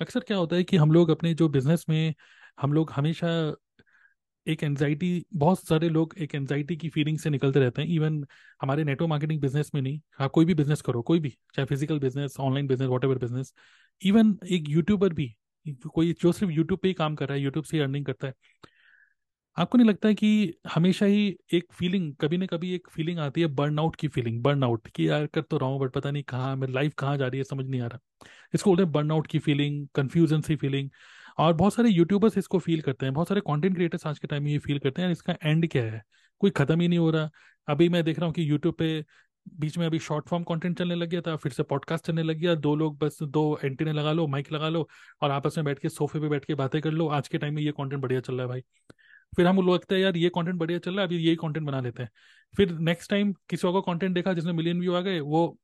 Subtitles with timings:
[0.00, 2.14] अक्सर क्या होता है कि हम लोग अपने जो बिज़नेस में
[2.60, 3.28] हम लोग हमेशा
[4.46, 8.24] एक एनजाइटी बहुत सारे लोग एक एनजाइटी की फीलिंग से निकलते रहते हैं। इवन
[8.62, 11.98] हमारे नेटवर्क मार्केटिंग बिज़नेस में नहीं। आप कोई भी बिज़नेस करो, कोई भी, चाहे physical
[11.98, 13.52] business online business what business
[14.02, 15.34] even एक यूट्यूबर भी
[15.88, 18.34] कोई, जो सिर्फ़ यूट्यूब पे ही काम कर रहा है यूट्यूब से अर्निंग करता है।
[19.58, 23.40] आपको नहीं लगता है कि हमेशा ही एक फीलिंग कभी ना कभी एक फीलिंग आती
[23.40, 26.10] है बर्न आउट की फीलिंग बर्न आउट कि यार कर तो रहा हूँ बट पता
[26.10, 28.92] नहीं कहाँ, मेरी लाइफ कहाँ जा रही है, समझ नहीं आ रहा। इसको बोलते हैं
[28.92, 30.90] बर्न आउट की फीलिंग कन्फ्यूज़न सी फीलिंग
[31.38, 34.44] और बहुत सारे यूट्यूबर्स इसको फील करते हैं, बहुत सारे कंटेंट क्रिएटर्स आज के टाइम
[34.44, 36.02] में ये फील करते हैं, इसका एंड क्या है?
[36.40, 37.30] कोई खत्म ही नहीं हो रहा।
[37.68, 39.04] अभी मैं देख रहा हूँ कि यूट्यूब पे
[39.60, 42.36] बीच में अभी शॉर्ट फॉर्म कंटेंट चलने लग गया था, फिर से पॉडकास्ट चलने लग
[42.36, 44.88] गया, दो लोग बस दो एंटीने लगा लो माइक लगा लो
[45.22, 47.54] और आपस में बैठ के, सोफे पे बैठ के बातें कर लो। आज के टाइम
[47.54, 48.62] में ये कंटेंट बढ़िया चल रहा है भाई।
[49.36, 51.66] फिर हम लोग लगता है, यार, ये कंटेंट बढ़िया चल रहा है, अभी यही कंटेंट
[51.66, 52.10] बना लेते हैं।
[52.56, 55.58] फिर नेक्स्ट टाइम किसी और का कंटेंट देखा, जिसमें मिलियन व्यू आ गए, वो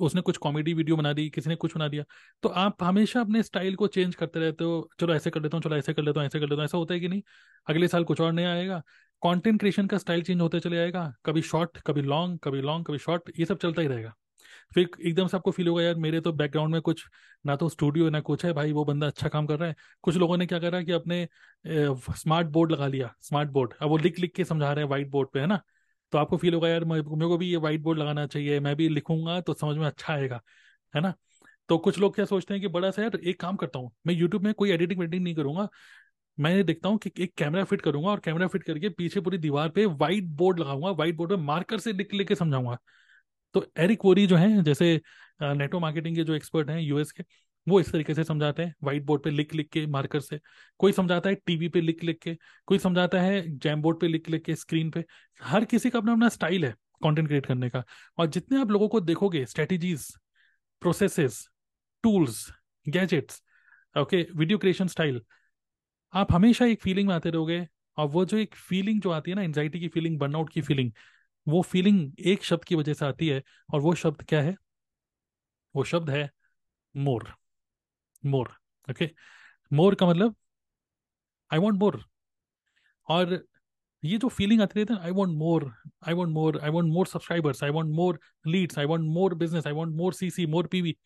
[0.00, 2.04] उसने कुछ कॉमेडी वीडियो बना दी, किसी ने कुछ बना दिया।
[2.42, 5.62] तो आप हमेशा अपने स्टाइल को चेंज करते रहते हो, चलो, ऐसे कर लेता हूँ,
[5.62, 7.22] चलो, ऐसे कर लेता हूँ, ऐसे कर लेता हूँ। ऐसा होता है कि नहीं?
[7.66, 8.78] अगले साल कुछ और नया आएगा।
[9.22, 12.98] कंटेंट क्रिएशन का स्टाइल चेंज होते चले जाएगा कभी शॉर्ट कभी लॉन्ग कभी लॉन्ग कभी
[12.98, 14.14] शॉर्ट ये सब चलता ही रहेगा।
[14.74, 17.04] फिर एकदम से आपको फील होगा, यार, मेरे तो बैकग्राउंड में कुछ
[17.44, 20.16] ना तो स्टूडियो ना कुछ है भाई, वो बंदा अच्छा काम कर रहा है। कुछ
[20.16, 21.26] लोगों ने क्या करा कि अपने
[21.66, 25.10] स्मार्ट बोर्ड लगा लिया स्मार्ट बोर्ड अब वो लिख लिख के समझा रहे हैं व्हाइट
[25.10, 25.60] बोर्ड पे, है ना?
[26.12, 28.88] तो आपको फील होगा, यार, मेरे को भी ये व्हाइट बोर्ड लगाना चाहिए, मैं भी
[28.88, 30.40] लिखूँगा तो समझ में अच्छा आएगा।
[30.94, 31.12] है ना?
[31.68, 34.14] तो कुछ लोग क्या सोचते हैं कि बड़ा सा, यार, एक काम करता हूँ, मैं
[34.14, 35.68] यूट्यूब में कोई एडिटिंग वेडिटिंग नहीं करूँगा,
[36.38, 39.68] मैं देखता हूँ कि एक कैमरा फिट करूँगा और कैमरा फिट करके पीछे पूरी दीवार
[39.68, 42.76] पे व्हाइट बोर्ड लगाऊँगा व्हाइट बोर्ड पे मार्कर से लिख लिख के समझाऊँगा।
[43.54, 45.00] तो एरिक वोरी जो है, जैसे
[45.42, 47.24] नेटो मार्केटिंग के जो एक्सपर्ट हैं यूएस के,
[47.66, 50.38] वो इस तरीके से समझाते हैं। व्हाइट बोर्ड पे लिख लिख के मार्कर से।
[50.80, 52.36] कोई समझाता है टीवी पे लिख लिख के,
[52.68, 55.04] कोई समझाता है जैम बोर्ड पे लिख लिख के, स्क्रीन पे।
[55.40, 57.84] हर किसी का अपना अपना स्टाइल है कंटेंट क्रिएट करने का।
[58.18, 60.08] और जितने आप लोगों को देखोगे, strategies,
[60.82, 61.46] processes,
[62.04, 62.46] tools,
[62.86, 63.42] gadgets,
[63.96, 65.20] okay, video creation style,
[66.14, 67.66] आप हमेशा एक फीलिंग में आते रहोगे।
[67.98, 70.90] और वो जो एक फीलिंग जो आती है ना एंजाइटी की फीलिंग, बर्नआउट की फीलिंग
[71.48, 73.42] वो फीलिंग एक शब्द की वजह से आती है
[73.74, 74.56] और वो शब्द क्या है?
[75.74, 76.30] वो शब्द है
[76.96, 77.34] मोर।
[78.26, 78.50] मोर
[78.90, 79.10] ओके
[79.72, 80.36] मोर का मतलब
[81.52, 82.04] आई वॉन्ट मोर
[83.08, 83.44] और
[84.04, 85.74] ये जो फीलिंग आती रहती है I want more
[86.08, 89.66] I want more I want more subscribers I want more leads I want more business
[89.66, 90.96] I want more C C more PV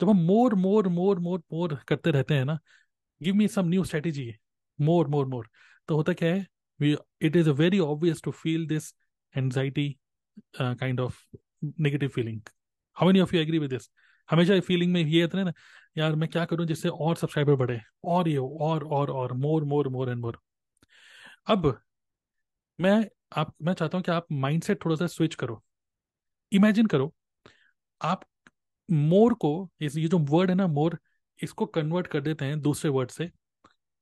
[0.00, 2.58] जब हम मोर मोर मोर मोर मोर करते रहते हैं ना
[3.22, 4.32] give me some new strategy
[4.80, 5.48] more more more
[5.88, 6.46] तो होता क्या है?
[7.20, 8.92] It is a very obvious to feel this
[9.36, 9.88] anxiety
[10.60, 11.20] kind of
[11.80, 12.40] negative feeling
[12.96, 13.90] how many of you agree with this
[14.28, 15.52] हमेशा feeling में ये रहता ना,
[15.98, 17.80] यार मैं क्या करूँ जिससे और सब्सक्राइबर बढ़े?
[18.04, 20.38] और ये, और और और मोर मोर मोर एंड मोर
[21.46, 21.66] अब
[22.78, 23.04] मैं
[23.36, 25.62] आप, मैं चाहता हूँ कि आप माइंडसेट थोड़ा सा स्विच करो।
[26.52, 27.12] इमेजिन करो,
[28.00, 28.24] आप
[28.88, 30.98] मोर को, इस, ये जो वर्ड है ना मोर
[31.38, 33.30] इसको कन्वर्ट कर देते हैं दूसरे वर्ड से,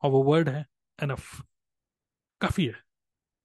[0.02, 0.64] और वो वर्ड है
[0.98, 1.40] एनफ
[2.40, 2.74] काफ़ी है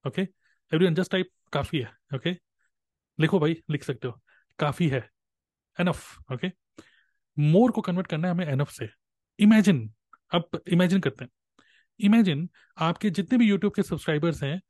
[0.06, 2.32] ओके एवरीवन जस्ट टाइप काफ़ी है ओके
[3.20, 4.20] लिखो भाई, लिख सकते हो।
[4.60, 5.10] काफ़ी है।
[5.80, 6.52] एनफ ओके
[7.40, 8.90] मोर को कन्वर्ट करना है हमें एनफ से।
[9.40, 9.94] इमेजिन
[10.32, 11.32] अब इमेजिन करते हैं।
[12.00, 14.62] इमेजिन आपके जितने भी यूट्यूब के सब्सक्राइबर्स हैं,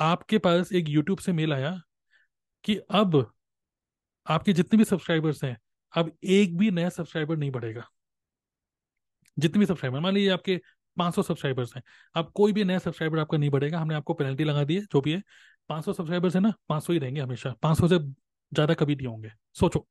[0.00, 1.80] आपके पास एक यूट्यूब से मेल आया
[2.64, 3.32] कि अब
[4.26, 5.56] आपके जितने भी सब्सक्राइबर्स हैं,
[5.92, 7.88] अब एक भी नया सब्सक्राइबर नहीं बढ़ेगा।
[9.38, 10.60] जितने भी सब्सक्राइबर मान लीजिए आपके
[10.96, 11.82] 500 सब्सक्राइबर्स हैं,
[12.14, 15.00] अब कोई भी नया सब्सक्राइबर आपका नहीं बढ़ेगा, हमने आपको पेनल्टी लगा दी है, जो
[15.00, 15.22] भी है
[15.70, 19.86] 500 सब्सक्राइबर्स है ना 500 ही रहेंगे हमेशा। 500 से ज़्यादा कभी नहीं होंगे। सोचो।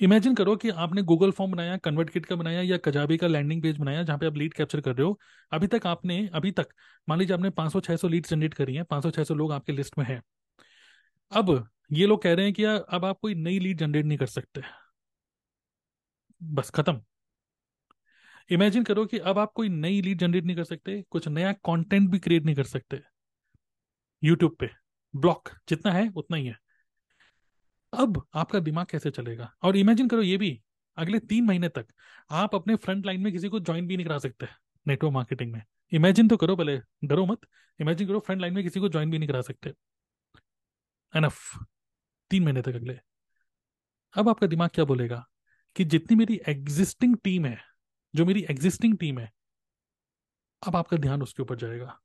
[0.00, 3.62] इमेजिन करो कि आपने गूगल फॉर्म बनाया कन्वर्ट किट का बनाया या कजाबी का लैंडिंग
[3.62, 5.18] पेज बनाया जहाँ पे आप लीड कैप्चर कर रहे हो।
[5.52, 6.68] अभी तक आपने, अभी तक,
[7.08, 10.04] मान लीजिए आपने 500 600 लीड जनरेट करी है 500 600 लोग आपके लिस्ट में
[10.06, 10.20] हैं।
[11.32, 14.26] अब ये लोग कह रहे हैं कि अब आप कोई नई लीड जनरेट नहीं कर
[14.28, 14.62] सकते।
[16.40, 17.00] बस खत्म।
[18.50, 22.08] इमेजिन करो कि अब आप कोई नई लीड जनरेट नहीं कर सकते, कुछ नया कंटेंट
[22.10, 23.00] भी क्रिएट नहीं कर सकते
[24.22, 24.70] यूट्यूब पे।
[25.16, 26.58] ब्लॉक जितना है, उतना ही है।
[27.98, 29.54] अब आपका दिमाग कैसे चलेगा?
[29.62, 30.62] और इमेजिन करो ये भी,
[30.96, 31.86] अगले तीन महीने तक
[32.30, 34.46] आप अपने फ्रंट लाइन में किसी को ज्वाइन भी नहीं करा सकते
[34.86, 35.62] नेटवर्क मार्केटिंग में।
[35.92, 37.38] इमेजिन तो करो भले डरो मत।
[37.80, 39.70] इमेजिन करो फ्रंट लाइन में किसी को ज्वाइन भी नहीं करा सकते।
[41.16, 41.64] एनफ
[42.30, 42.98] तीन महीने तक अगले।
[44.14, 45.28] अब आपका दिमाग क्या बोलेगा?
[45.76, 47.58] कि जितनी मेरी एग्जिस्टिंग टीम है,
[48.14, 49.32] जो मेरी एग्जिस्टिंग टीम है,
[50.66, 52.00] अब आपका ध्यान उसके ऊपर जाएगा।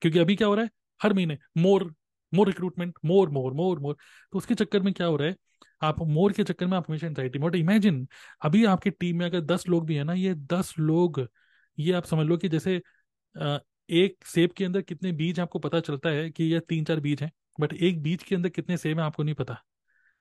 [0.00, 0.70] क्योंकि अभी क्या हो रहा है?
[1.02, 1.94] हर महीने मोर
[2.34, 3.96] मोर रिक्रूटमेंट मोर मोर मोर मोर
[4.32, 5.36] तो उसके चक्कर में क्या हो रहा है?
[5.82, 8.06] आप मोर के चक्कर में आप हमेशा एंजाइटी बट इमेजिन
[8.42, 11.26] अभी आपकी टीम में अगर दस लोग भी है ना, ये दस लोग,
[11.78, 12.80] ये आप समझ लो कि जैसे
[13.90, 17.22] एक सेब के अंदर कितने बीज आपको पता चलता है कि यह तीन चार बीज
[17.22, 17.30] हैं
[17.60, 19.56] बट एक बीज के अंदर कितने सेब हैं आपको नहीं पता।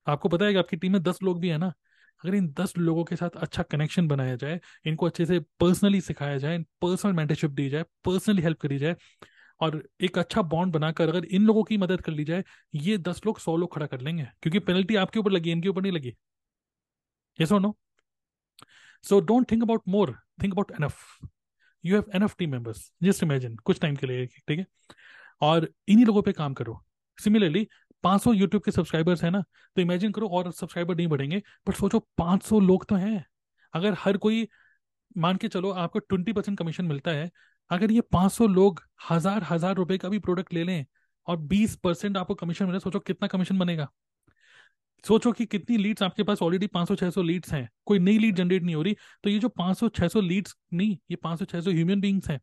[0.07, 1.67] आपको पता है कि आपकी टीम में दस लोग भी है ना,
[2.23, 6.37] अगर इन दस लोगों के साथ अच्छा कनेक्शन बनाया जाए, इनको अच्छे से पर्सनली सिखाया
[6.37, 8.95] जाए पर्सनल मेंटरशिप दी जाए पर्सनली हेल्प करी जाए
[9.59, 12.43] और एक अच्छा बॉन्ड बनाकर अगर इन लोगों की मदद कर ली जाए,
[12.75, 15.81] ये दस लोग, सौ लोग खड़ा कर लेंगे, क्योंकि पेनल्टी आपके ऊपर लगी, इनके ऊपर
[15.81, 16.13] नहीं लगी।
[17.39, 17.77] ये so no
[19.03, 20.99] so don't think about more think about enough
[21.83, 24.65] you have enough team members just imagine कुछ टाइम के लिए, ठीक है?
[25.41, 26.83] और इन्हीं लोगों पे काम करो।
[27.17, 27.67] सिमिलरली
[28.03, 29.41] 500 यूट्यूब के सब्सक्राइबर्स है ना
[29.77, 33.25] तो इमेजिन करो और सब्सक्राइबर नहीं बढ़ेंगे बट सोचो 500 लोग तो हैं।
[33.73, 34.47] अगर हर कोई
[35.17, 37.29] मान के चलो आपको 20 परसेंट कमीशन मिलता है,
[37.69, 40.85] अगर ये 500 लोग हज़ार हज़ार रुपए का भी प्रोडक्ट ले लें
[41.27, 43.87] और 20 परसेंट आपको कमीशन मिले, सोचो कितना कमीशन बनेगा।
[45.03, 48.75] सोचो कि कितनी लीड्स आपके पास ऑलरेडी 500-600 लीड्स हैं, कोई नई लीड जनरेट नहीं
[48.75, 52.39] हो रही तो ये जो 500-600 लीड्स नहीं, ये 500-600 ह्यूमन बींग्स हैं।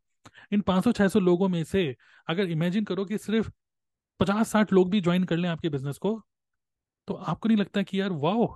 [0.52, 1.94] इन 500-600 लोगों में से
[2.28, 3.50] अगर इमेजिन करो कि सिर्फ़
[4.20, 6.20] 50-60 लोग भी ज्वाइन कर लें आपके बिज़नेस को
[7.08, 8.46] तो आपको नहीं लगता कि यार वाह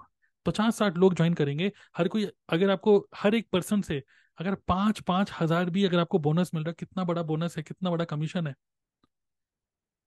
[0.47, 4.03] पचास साठ लोग ज्वाइन करेंगे, हर कोई, अगर आपको हर एक पर्सन से
[4.39, 7.63] अगर पाँच पाँच हज़ार भी अगर आपको बोनस मिल रहा है, कितना बड़ा बोनस है,
[7.63, 8.55] कितना बड़ा कमीशन है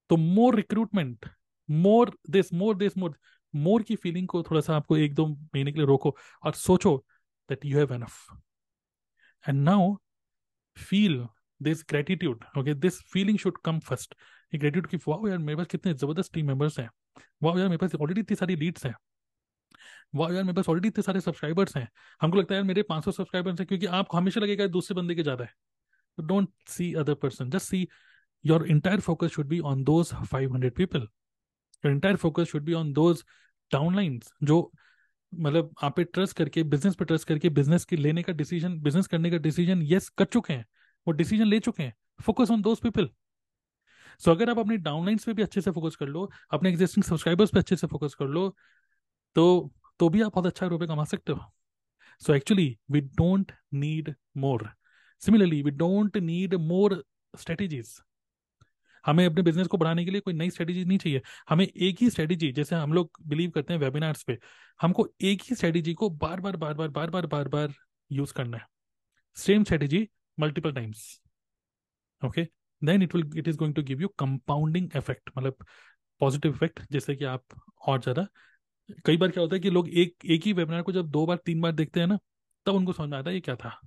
[0.10, 1.30] तो more recruitment
[1.70, 3.18] more this more this more
[3.54, 6.96] more की फीलिंग को थोड़ा सा आपको एक दो महीने के लिए रोको और सोचो
[7.50, 8.26] that you have enough
[9.46, 9.96] and now
[10.78, 11.26] feel
[11.62, 14.16] this gratitude okay this feeling should come first
[14.54, 16.90] gratitude की वाह यार, मेरे पास कितने ज़बरदस्त टीम मेंबर्स हैं।
[17.44, 18.94] वाह यार, मेरे पास ऑलरेडी इतनी सारी लीड्स हैं।
[20.14, 21.88] वाह यार मेरे पास ऑलरेडी इतने सारे सब्सक्राइबर्स हैं।
[22.22, 25.24] हमको लगता है यार मेरे 500 सब्सक्राइबर्स हैं क्योंकि आपको हमेशा लगेगा दूसरे बंदे के
[25.24, 25.54] ज़्यादा है।
[26.18, 27.88] Don't see other person just see
[28.44, 32.92] your entire focus should be on those 500 people your entire focus should be on
[32.94, 33.24] those
[33.72, 34.72] downlines जो
[35.34, 39.08] मतलब आप पे ट्रस्ट करके बिज़नेस पे ट्रस्ट करके बिज़नेस के लेने का डिसीज़न बिज़नेस
[39.08, 40.66] करने का डिसीज़न यस कर चुके हैं।
[41.08, 43.10] वो डिसीज़न ले चुके हैं। Focus on those people
[44.22, 47.52] so अगर आप अपनी डाउनलाइंस पे भी अच्छे से फोकस कर लो, अपने एग्जिस्टिंग सब्सक्राइबर्स
[47.52, 48.50] पे अच्छे से फोकस कर लो
[49.36, 51.52] तो तो भी आप बहुत अच्छा रुपए कमा सकते हो।
[52.22, 54.70] So actually we don't need more
[55.22, 57.04] similarly we don't need more
[57.34, 58.00] strategies
[59.06, 62.10] हमें अपने बिज़नेस को बढ़ाने के लिए कोई नई स्ट्रेटेजी नहीं चाहिए। हमें एक ही
[62.10, 64.38] स्ट्रेटेजी जैसे हम लोग बिलीव करते हैं वेबिनार्स पे,
[64.80, 67.74] हमको एक ही स्ट्रेटेजी को बार बार बार बार बार बार बार बार
[68.10, 68.66] यूज़ करना है।
[69.38, 70.08] Same strategy
[70.38, 71.22] multiple times
[72.22, 72.48] okay
[72.82, 75.66] then it will it is going to give you compounding effect मतलब
[76.22, 77.44] पॉजिटिव इफ़ेक्ट जैसे कि आप
[77.88, 78.28] और ज़्यादा
[79.06, 81.38] कई बार क्या होता है कि लोग एक एक ही वेबिनार को जब दो बार
[81.38, 82.18] तीन बार देखते हैं ना
[82.66, 83.80] तब उनको समझ में आता है ये क्या था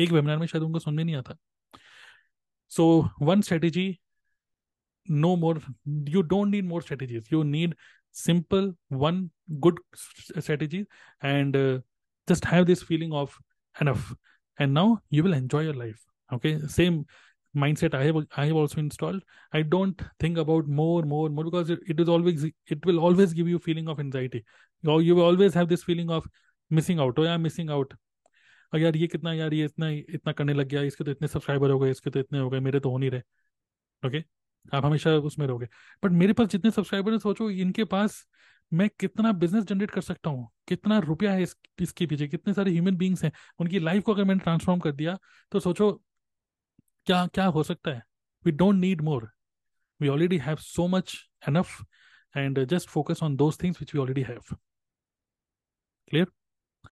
[0.00, 1.36] एक वेबिनार में शायद उनको समझ में नहीं आता
[2.70, 3.98] so one strategy
[5.10, 7.74] no more you don't need strategies you need
[8.12, 9.30] simple one
[9.60, 9.78] good
[10.40, 10.86] strategy
[11.22, 11.80] and uh,
[12.28, 13.38] just have this feeling of
[13.80, 14.14] enough
[14.58, 17.04] and now you will enjoy your life okay same
[17.54, 19.22] mindset I have I have also installed.
[19.52, 23.32] I don't think about more, more, more because it, it is always it will always
[23.32, 24.44] give you feeling of anxiety.
[24.84, 26.26] Or you will always have this feeling of
[26.70, 27.14] missing out.
[27.18, 27.94] Oh yeah, missing out.
[28.72, 31.70] और यार ये कितना यार ये इतना इतना करने लग गया इसके तो इतने सब्सक्राइबर
[31.70, 33.20] हो गए इसके तो इतने हो गए मेरे तो हो नहीं रहे
[34.02, 34.22] ओके
[34.74, 35.66] आप हमेशा उसमें रहोगे
[36.04, 38.24] बट मेरे पास जितने सब्सक्राइबर है सोचो इनके पास
[38.72, 42.70] मैं कितना बिज़नेस जनरेट कर सकता हूँ कितना रुपया है इस, इसके पीछे कितने सारे
[42.70, 45.18] ह्यूमन बींग्स हैं उनकी लाइफ को अगर मैंने ट्रांसफॉर्म कर दिया
[45.52, 45.90] तो सोचो
[47.06, 48.02] क्या क्या हो सकता है?
[48.44, 49.30] We don't need more
[50.00, 51.82] we already have so much enough
[52.36, 54.56] and just focus on those things which we already have
[56.08, 56.26] clear